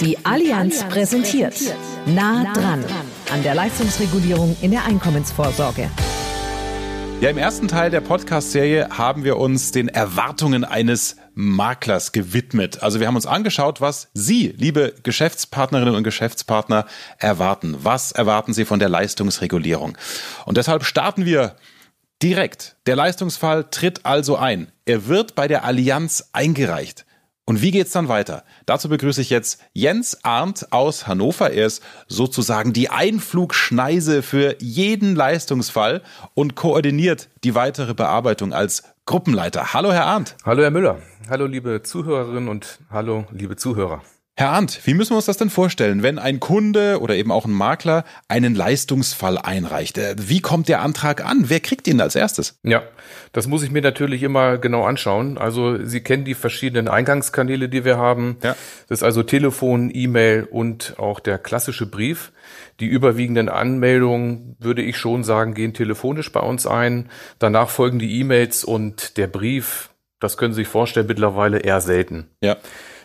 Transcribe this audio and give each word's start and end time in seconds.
Die 0.00 0.24
Allianz 0.24 0.84
präsentiert 0.84 1.54
Nah 2.06 2.52
dran 2.52 2.84
an 3.32 3.42
der 3.42 3.54
Leistungsregulierung 3.54 4.56
in 4.60 4.70
der 4.72 4.84
Einkommensvorsorge. 4.84 5.90
Ja, 7.20 7.30
im 7.30 7.38
ersten 7.38 7.68
Teil 7.68 7.90
der 7.90 8.00
Podcast-Serie 8.00 8.88
haben 8.90 9.22
wir 9.22 9.36
uns 9.36 9.70
den 9.70 9.88
Erwartungen 9.88 10.64
eines 10.64 11.16
Maklers 11.34 12.10
gewidmet. 12.10 12.82
Also 12.82 12.98
wir 12.98 13.06
haben 13.06 13.14
uns 13.14 13.26
angeschaut, 13.26 13.80
was 13.80 14.08
Sie, 14.12 14.54
liebe 14.56 14.94
Geschäftspartnerinnen 15.04 15.94
und 15.94 16.02
Geschäftspartner, 16.02 16.86
erwarten. 17.18 17.76
Was 17.78 18.10
erwarten 18.10 18.54
Sie 18.54 18.64
von 18.64 18.80
der 18.80 18.88
Leistungsregulierung? 18.88 19.96
Und 20.46 20.56
deshalb 20.56 20.84
starten 20.84 21.24
wir 21.24 21.54
direkt. 22.22 22.76
Der 22.86 22.96
Leistungsfall 22.96 23.64
tritt 23.70 24.04
also 24.04 24.36
ein. 24.36 24.72
Er 24.84 25.06
wird 25.06 25.36
bei 25.36 25.46
der 25.46 25.64
Allianz 25.64 26.30
eingereicht. 26.32 27.06
Und 27.44 27.60
wie 27.60 27.72
geht's 27.72 27.90
dann 27.90 28.08
weiter? 28.08 28.44
Dazu 28.66 28.88
begrüße 28.88 29.20
ich 29.20 29.28
jetzt 29.28 29.60
Jens 29.72 30.22
Arndt 30.22 30.72
aus 30.72 31.08
Hannover. 31.08 31.50
Er 31.50 31.66
ist 31.66 31.82
sozusagen 32.06 32.72
die 32.72 32.88
Einflugschneise 32.88 34.22
für 34.22 34.56
jeden 34.60 35.16
Leistungsfall 35.16 36.02
und 36.34 36.54
koordiniert 36.54 37.28
die 37.42 37.56
weitere 37.56 37.94
Bearbeitung 37.94 38.52
als 38.52 38.84
Gruppenleiter. 39.06 39.72
Hallo, 39.72 39.92
Herr 39.92 40.06
Arndt. 40.06 40.36
Hallo, 40.44 40.62
Herr 40.62 40.70
Müller. 40.70 41.02
Hallo, 41.28 41.46
liebe 41.46 41.82
Zuhörerinnen 41.82 42.48
und 42.48 42.78
hallo, 42.90 43.26
liebe 43.32 43.56
Zuhörer. 43.56 44.02
Herr 44.34 44.48
Arndt, 44.48 44.80
wie 44.86 44.94
müssen 44.94 45.10
wir 45.10 45.16
uns 45.16 45.26
das 45.26 45.36
denn 45.36 45.50
vorstellen, 45.50 46.02
wenn 46.02 46.18
ein 46.18 46.40
Kunde 46.40 47.00
oder 47.02 47.14
eben 47.14 47.30
auch 47.30 47.44
ein 47.44 47.52
Makler 47.52 48.04
einen 48.28 48.54
Leistungsfall 48.54 49.36
einreicht? 49.36 49.98
Äh, 49.98 50.16
wie 50.18 50.40
kommt 50.40 50.68
der 50.68 50.80
Antrag 50.80 51.22
an? 51.22 51.50
Wer 51.50 51.60
kriegt 51.60 51.86
ihn 51.86 52.00
als 52.00 52.16
erstes? 52.16 52.58
Ja, 52.62 52.82
das 53.32 53.46
muss 53.46 53.62
ich 53.62 53.70
mir 53.70 53.82
natürlich 53.82 54.22
immer 54.22 54.56
genau 54.56 54.84
anschauen. 54.84 55.36
Also 55.36 55.84
Sie 55.84 56.00
kennen 56.00 56.24
die 56.24 56.32
verschiedenen 56.32 56.88
Eingangskanäle, 56.88 57.68
die 57.68 57.84
wir 57.84 57.98
haben. 57.98 58.38
Ja. 58.42 58.56
Das 58.88 59.00
ist 59.00 59.02
also 59.02 59.22
Telefon, 59.22 59.90
E-Mail 59.92 60.48
und 60.50 60.94
auch 60.98 61.20
der 61.20 61.36
klassische 61.36 61.84
Brief. 61.84 62.32
Die 62.80 62.86
überwiegenden 62.86 63.50
Anmeldungen, 63.50 64.56
würde 64.58 64.80
ich 64.80 64.96
schon 64.96 65.24
sagen, 65.24 65.52
gehen 65.52 65.74
telefonisch 65.74 66.32
bei 66.32 66.40
uns 66.40 66.66
ein. 66.66 67.10
Danach 67.38 67.68
folgen 67.68 67.98
die 67.98 68.18
E-Mails 68.20 68.64
und 68.64 69.18
der 69.18 69.26
Brief. 69.26 69.90
Das 70.20 70.38
können 70.38 70.54
Sie 70.54 70.62
sich 70.62 70.68
vorstellen, 70.68 71.06
mittlerweile 71.06 71.58
eher 71.58 71.82
selten. 71.82 72.30
Ja. 72.40 72.56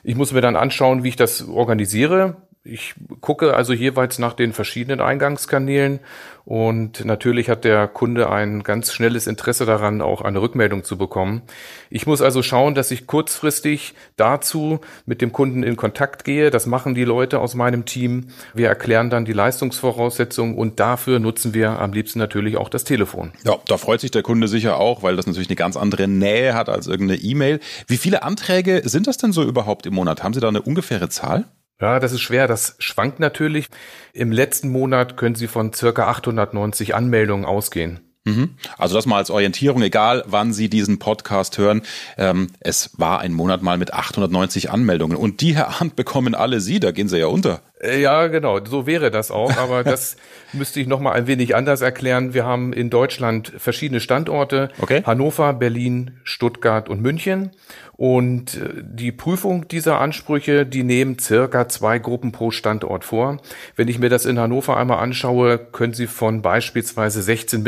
Ich 0.08 0.16
muss 0.16 0.32
mir 0.32 0.40
dann 0.40 0.56
anschauen, 0.56 1.04
wie 1.04 1.10
ich 1.10 1.18
das 1.18 1.50
organisiere. 1.50 2.38
Ich 2.70 2.96
gucke 3.22 3.54
also 3.54 3.74
jeweils 3.74 4.20
nach 4.20 4.34
den 4.34 4.54
verschiedenen 4.54 5.00
Eingangskanälen 5.00 6.00
und 6.48 7.04
natürlich 7.04 7.50
hat 7.50 7.66
der 7.66 7.90
Kunde 7.90 8.30
ein 8.30 8.64
ganz 8.64 8.94
schnelles 8.94 9.28
Interesse 9.28 9.66
daran, 9.66 10.02
auch 10.02 10.22
eine 10.22 10.42
Rückmeldung 10.42 10.86
zu 10.86 10.98
bekommen. 10.98 11.42
Ich 11.90 12.08
muss 12.08 12.22
also 12.22 12.42
schauen, 12.42 12.74
dass 12.74 12.90
ich 12.90 13.06
kurzfristig 13.06 13.96
dazu 14.16 14.80
mit 15.06 15.22
dem 15.22 15.34
Kunden 15.34 15.64
in 15.64 15.76
Kontakt 15.76 16.24
gehe. 16.24 16.50
Das 16.50 16.66
machen 16.66 16.96
die 16.96 17.04
Leute 17.04 17.40
aus 17.40 17.54
meinem 17.54 17.84
Team. 17.84 18.28
Wir 18.54 18.70
erklären 18.70 19.10
dann 19.10 19.26
die 19.26 19.34
Leistungsvoraussetzungen 19.34 20.56
und 20.56 20.80
dafür 20.80 21.20
nutzen 21.20 21.54
wir 21.54 21.82
am 21.82 21.92
liebsten 21.92 22.20
natürlich 22.20 22.56
auch 22.56 22.70
das 22.70 22.86
Telefon. 22.86 23.34
Ja, 23.44 23.58
da 23.68 23.78
freut 23.78 24.00
sich 24.00 24.12
der 24.12 24.24
Kunde 24.24 24.48
sicher 24.48 24.78
auch, 24.78 25.04
weil 25.04 25.18
das 25.18 25.28
natürlich 25.28 25.50
eine 25.50 25.58
ganz 25.58 25.76
andere 25.76 26.08
Nähe 26.08 26.54
hat 26.54 26.70
als 26.70 26.88
irgendeine 26.88 27.22
E-Mail. 27.22 27.60
Wie 27.88 27.98
viele 27.98 28.24
Anträge 28.24 28.84
sind 28.86 29.08
das 29.08 29.18
denn 29.18 29.34
so 29.34 29.44
überhaupt 29.44 29.86
im 29.86 29.96
Monat? 29.96 30.24
Haben 30.24 30.34
Sie 30.34 30.40
da 30.40 30.48
eine 30.48 30.62
ungefähre 30.62 31.10
Zahl? 31.10 31.44
Ja, 31.80 32.00
das 32.00 32.12
ist 32.12 32.22
schwer. 32.22 32.48
Das 32.48 32.76
schwankt 32.80 33.20
natürlich. 33.20 33.68
Im 34.14 34.32
letzten 34.32 34.70
Monat 34.70 35.16
können 35.16 35.36
Sie 35.36 35.48
von 35.48 35.74
circa 35.74 36.08
890 36.08 36.96
Anmeldungen 36.96 37.46
ausgehen. 37.46 38.07
Mhm. 38.28 38.50
Also 38.78 38.96
das 38.96 39.06
mal 39.06 39.18
als 39.18 39.30
Orientierung, 39.30 39.82
egal 39.82 40.24
wann 40.28 40.52
Sie 40.52 40.70
diesen 40.70 41.00
Podcast 41.00 41.58
hören. 41.58 41.82
Ähm, 42.18 42.50
es 42.60 42.92
war 42.98 43.22
ein 43.22 43.34
Monat 43.34 43.62
mal 43.62 43.78
mit 43.78 43.94
890 43.94 44.70
Anmeldungen. 44.70 45.18
Und 45.18 45.40
die, 45.42 45.56
Herr 45.56 45.80
Arndt, 45.80 45.96
bekommen 45.96 46.36
alle 46.36 46.60
Sie, 46.60 46.80
da 46.80 46.92
gehen 46.92 47.08
Sie 47.08 47.18
ja 47.18 47.28
unter. 47.28 47.62
Äh, 47.80 48.02
ja, 48.02 48.28
genau, 48.28 48.60
so 48.66 48.86
wäre 48.86 49.12
das 49.12 49.32
auch, 49.32 49.56
aber 49.58 49.84
das 49.84 50.18
müsste 50.54 50.80
ich 50.80 50.88
noch 50.88 51.00
mal 51.00 51.14
ein 51.14 51.28
wenig 51.28 51.56
anders 51.56 51.82
erklären. 51.82 52.34
Wir 52.34 52.46
haben 52.46 52.74
in 52.74 52.90
Deutschland 52.90 53.54
verschiedene 53.58 54.00
Standorte: 54.00 54.70
okay. 54.82 55.04
Hannover, 55.06 55.54
Berlin, 55.54 56.20
Stuttgart 56.24 56.90
und 56.90 57.02
München. 57.02 57.52
Und 57.98 58.58
äh, 58.58 58.84
die 58.84 59.12
Prüfung 59.12 59.68
dieser 59.68 60.00
Ansprüche, 60.00 60.66
die 60.66 60.84
nehmen 60.84 61.18
circa 61.20 61.68
zwei 61.68 61.98
Gruppen 61.98 62.32
pro 62.32 62.52
Standort 62.52 63.04
vor. 63.04 63.38
Wenn 63.76 63.88
ich 63.88 63.98
mir 63.98 64.10
das 64.10 64.26
in 64.26 64.40
Hannover 64.40 64.78
einmal 64.78 65.00
anschaue, 65.00 65.58
können 65.58 65.94
Sie 65.94 66.08
von 66.08 66.42
beispielsweise 66.44 67.22
16 67.22 67.64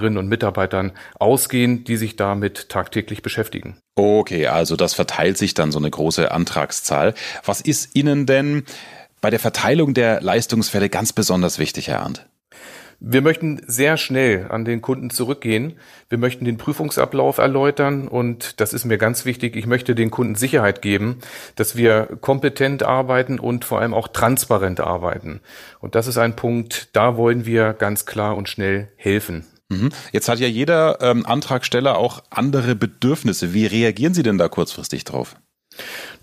Mitarbeiterinnen 0.00 0.18
und 0.18 0.28
Mitarbeitern 0.28 0.92
ausgehen, 1.18 1.84
die 1.84 1.96
sich 1.96 2.16
damit 2.16 2.68
tagtäglich 2.68 3.22
beschäftigen. 3.22 3.76
Okay, 3.94 4.46
also 4.46 4.76
das 4.76 4.94
verteilt 4.94 5.38
sich 5.38 5.54
dann 5.54 5.72
so 5.72 5.78
eine 5.78 5.90
große 5.90 6.30
Antragszahl. 6.30 7.14
Was 7.44 7.60
ist 7.60 7.94
Ihnen 7.94 8.26
denn 8.26 8.64
bei 9.20 9.30
der 9.30 9.40
Verteilung 9.40 9.94
der 9.94 10.20
Leistungsfälle 10.20 10.88
ganz 10.88 11.12
besonders 11.12 11.58
wichtig, 11.58 11.88
Herr 11.88 12.00
Arndt? 12.00 12.26
Wir 13.02 13.22
möchten 13.22 13.62
sehr 13.66 13.96
schnell 13.96 14.48
an 14.50 14.66
den 14.66 14.82
Kunden 14.82 15.08
zurückgehen. 15.08 15.78
Wir 16.10 16.18
möchten 16.18 16.44
den 16.44 16.58
Prüfungsablauf 16.58 17.38
erläutern 17.38 18.08
und 18.08 18.60
das 18.60 18.74
ist 18.74 18.84
mir 18.84 18.98
ganz 18.98 19.24
wichtig. 19.24 19.56
Ich 19.56 19.66
möchte 19.66 19.94
den 19.94 20.10
Kunden 20.10 20.34
Sicherheit 20.34 20.82
geben, 20.82 21.18
dass 21.56 21.76
wir 21.76 22.18
kompetent 22.20 22.82
arbeiten 22.82 23.40
und 23.40 23.64
vor 23.64 23.80
allem 23.80 23.94
auch 23.94 24.08
transparent 24.08 24.80
arbeiten. 24.80 25.40
Und 25.80 25.94
das 25.94 26.08
ist 26.08 26.18
ein 26.18 26.36
Punkt, 26.36 26.94
da 26.94 27.16
wollen 27.16 27.46
wir 27.46 27.72
ganz 27.72 28.04
klar 28.04 28.36
und 28.36 28.50
schnell 28.50 28.88
helfen. 28.96 29.46
Mhm. 29.70 29.90
Jetzt 30.12 30.28
hat 30.28 30.40
ja 30.40 30.48
jeder 30.48 31.00
ähm, 31.00 31.24
Antragsteller 31.24 31.96
auch 31.96 32.22
andere 32.28 32.74
Bedürfnisse. 32.74 33.54
Wie 33.54 33.66
reagieren 33.66 34.12
Sie 34.12 34.22
denn 34.22 34.36
da 34.36 34.48
kurzfristig 34.48 35.04
drauf? 35.04 35.36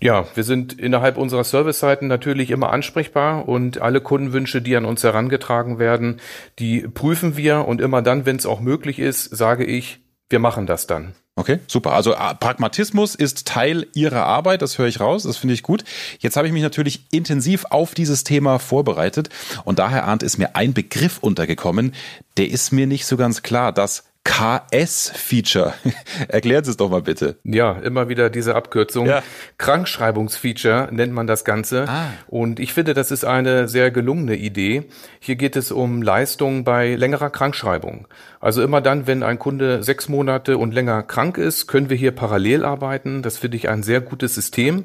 Ja, 0.00 0.26
wir 0.34 0.44
sind 0.44 0.78
innerhalb 0.78 1.16
unserer 1.16 1.42
Serviceseiten 1.42 2.06
natürlich 2.06 2.50
immer 2.50 2.70
ansprechbar 2.70 3.48
und 3.48 3.80
alle 3.80 4.00
Kundenwünsche, 4.00 4.62
die 4.62 4.76
an 4.76 4.84
uns 4.84 5.02
herangetragen 5.02 5.78
werden, 5.78 6.20
die 6.58 6.82
prüfen 6.82 7.36
wir 7.36 7.66
und 7.66 7.80
immer 7.80 8.02
dann, 8.02 8.26
wenn 8.26 8.36
es 8.36 8.46
auch 8.46 8.60
möglich 8.60 8.98
ist, 8.98 9.24
sage 9.24 9.64
ich, 9.64 10.00
wir 10.28 10.38
machen 10.38 10.66
das 10.66 10.86
dann. 10.86 11.14
Okay, 11.38 11.60
super. 11.68 11.92
Also 11.92 12.14
äh, 12.14 12.34
Pragmatismus 12.34 13.14
ist 13.14 13.46
Teil 13.46 13.86
Ihrer 13.94 14.26
Arbeit, 14.26 14.60
das 14.60 14.76
höre 14.76 14.88
ich 14.88 14.98
raus, 14.98 15.22
das 15.22 15.36
finde 15.36 15.54
ich 15.54 15.62
gut. 15.62 15.84
Jetzt 16.18 16.36
habe 16.36 16.48
ich 16.48 16.52
mich 16.52 16.64
natürlich 16.64 17.04
intensiv 17.12 17.64
auf 17.70 17.94
dieses 17.94 18.24
Thema 18.24 18.58
vorbereitet 18.58 19.28
und 19.64 19.78
daher 19.78 20.08
ahnt 20.08 20.24
ist 20.24 20.38
mir 20.38 20.56
ein 20.56 20.74
Begriff 20.74 21.18
untergekommen, 21.18 21.94
der 22.38 22.50
ist 22.50 22.72
mir 22.72 22.88
nicht 22.88 23.06
so 23.06 23.16
ganz 23.16 23.42
klar, 23.42 23.72
das 23.72 24.07
KS-Feature. 24.38 25.74
Erklären 26.28 26.62
Sie 26.62 26.70
es 26.70 26.76
doch 26.76 26.90
mal 26.90 27.02
bitte. 27.02 27.38
Ja, 27.42 27.72
immer 27.72 28.08
wieder 28.08 28.30
diese 28.30 28.54
Abkürzung. 28.54 29.06
Ja. 29.06 29.24
Krankschreibungsfeature 29.58 30.90
nennt 30.92 31.12
man 31.12 31.26
das 31.26 31.44
Ganze. 31.44 31.86
Ah. 31.88 32.10
Und 32.28 32.60
ich 32.60 32.72
finde, 32.72 32.94
das 32.94 33.10
ist 33.10 33.24
eine 33.24 33.66
sehr 33.66 33.90
gelungene 33.90 34.36
Idee. 34.36 34.84
Hier 35.18 35.34
geht 35.34 35.56
es 35.56 35.72
um 35.72 36.02
Leistungen 36.02 36.62
bei 36.62 36.94
längerer 36.94 37.30
Krankschreibung. 37.30 38.06
Also 38.40 38.62
immer 38.62 38.80
dann, 38.80 39.08
wenn 39.08 39.24
ein 39.24 39.40
Kunde 39.40 39.82
sechs 39.82 40.08
Monate 40.08 40.56
und 40.56 40.72
länger 40.72 41.02
krank 41.02 41.38
ist, 41.38 41.66
können 41.66 41.90
wir 41.90 41.96
hier 41.96 42.12
parallel 42.12 42.64
arbeiten. 42.64 43.22
Das 43.22 43.38
finde 43.38 43.56
ich 43.56 43.68
ein 43.68 43.82
sehr 43.82 44.00
gutes 44.00 44.36
System. 44.36 44.84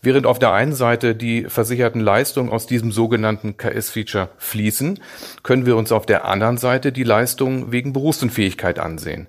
Während 0.00 0.26
auf 0.26 0.38
der 0.38 0.52
einen 0.52 0.72
Seite 0.72 1.16
die 1.16 1.44
versicherten 1.44 2.00
Leistungen 2.00 2.50
aus 2.50 2.66
diesem 2.66 2.92
sogenannten 2.92 3.56
KS-Feature 3.56 4.28
fließen, 4.38 5.00
können 5.42 5.66
wir 5.66 5.76
uns 5.76 5.90
auf 5.90 6.06
der 6.06 6.24
anderen 6.26 6.58
Seite 6.58 6.92
die 6.92 7.04
Leistungen 7.04 7.72
wegen 7.72 7.92
Berufsunfähigkeit 7.92 8.78
ansehen. 8.92 9.26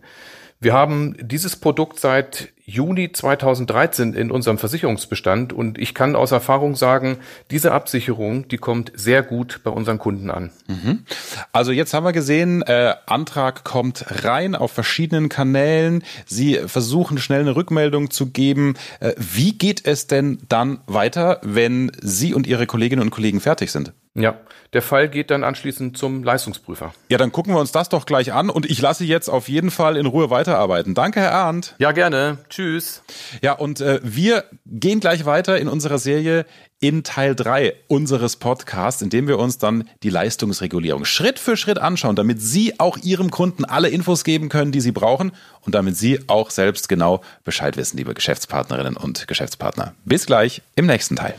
Wir 0.60 0.72
haben 0.72 1.16
dieses 1.20 1.58
Produkt 1.58 2.00
seit 2.00 2.54
Juni 2.66 3.12
2013 3.12 4.14
in 4.14 4.32
unserem 4.32 4.58
Versicherungsbestand 4.58 5.52
und 5.52 5.78
ich 5.78 5.94
kann 5.94 6.16
aus 6.16 6.32
Erfahrung 6.32 6.76
sagen, 6.78 7.18
diese 7.52 7.74
Absicherung, 7.74 8.48
die 8.48 8.56
kommt 8.56 8.94
sehr 8.96 9.24
gut 9.24 9.60
bei 9.66 9.72
unseren 9.72 10.00
Kunden 10.00 10.32
an. 10.32 10.52
Mhm. 10.68 11.04
Also 11.52 11.74
jetzt 11.74 11.94
haben 11.94 12.06
wir 12.06 12.14
gesehen, 12.14 12.62
äh, 12.62 12.94
Antrag 13.08 13.66
kommt 13.66 14.06
rein 14.24 14.56
auf 14.56 14.72
verschiedenen 14.72 15.28
Kanälen. 15.28 16.02
Sie 16.26 16.56
versuchen 16.66 17.18
schnell 17.18 17.42
eine 17.42 17.58
Rückmeldung 17.58 18.10
zu 18.10 18.28
geben. 18.28 18.76
Äh, 19.02 19.16
wie 19.18 19.58
geht 19.58 19.86
es 19.86 20.08
denn 20.08 20.40
dann 20.48 20.80
weiter, 20.88 21.42
wenn 21.44 21.92
Sie 22.00 22.34
und 22.34 22.48
Ihre 22.48 22.68
Kolleginnen 22.68 23.02
und 23.02 23.12
Kollegen 23.12 23.42
fertig 23.42 23.70
sind? 23.70 23.92
Ja, 24.16 24.38
der 24.74 24.84
Fall 24.84 25.10
geht 25.10 25.32
dann 25.32 25.44
anschließend 25.44 25.98
zum 25.98 26.24
Leistungsprüfer. 26.24 26.94
Ja, 27.10 27.18
dann 27.18 27.32
gucken 27.32 27.54
wir 27.54 27.60
uns 27.60 27.72
das 27.72 27.90
doch 27.90 28.06
gleich 28.06 28.32
an 28.32 28.52
und 28.52 28.70
ich 28.70 28.80
lasse 28.80 29.04
jetzt 29.06 29.28
auf 29.28 29.50
jeden 29.50 29.72
Fall 29.72 29.98
in 29.98 30.06
Ruhe 30.06 30.30
weiterarbeiten. 30.30 30.94
Danke, 30.94 31.20
Herr 31.20 31.34
Arndt. 31.34 31.74
Ja, 31.80 31.94
gerne. 31.94 32.38
Tschüss. 32.50 33.02
Ja, 33.42 33.54
und 33.54 33.82
äh, 33.82 34.00
wir 34.04 34.44
gehen 34.68 35.00
gleich 35.00 35.26
weiter 35.26 35.58
in 35.58 35.68
unserer 35.68 35.98
Serie 35.98 36.46
in 36.80 37.04
Teil 37.04 37.34
3 37.34 37.74
unseres 37.88 38.36
Podcasts, 38.36 39.02
in 39.02 39.10
dem 39.10 39.28
wir 39.28 39.40
uns 39.40 39.58
dann 39.58 39.90
die 40.04 40.10
Leistungsregulierung 40.10 41.06
Schritt 41.06 41.40
für 41.40 41.58
Schritt 41.58 41.80
anschauen, 41.80 42.16
damit 42.16 42.40
Sie 42.42 42.80
auch 42.80 42.98
Ihrem 42.98 43.32
Kunden 43.32 43.66
alle 43.66 43.90
Infos 43.90 44.24
geben 44.24 44.50
können, 44.50 44.72
die 44.72 44.82
Sie 44.82 44.92
brauchen 44.92 45.32
und 45.62 45.74
damit 45.74 45.98
Sie 45.98 46.20
auch 46.28 46.52
selbst 46.52 46.88
genau 46.88 47.22
Bescheid 47.46 47.78
wissen, 47.78 47.98
liebe 47.98 48.14
Geschäftspartnerinnen 48.14 48.98
und 48.98 49.28
Geschäftspartner. 49.28 49.96
Bis 50.06 50.28
gleich 50.28 50.62
im 50.76 50.86
nächsten 50.86 51.16
Teil. 51.16 51.36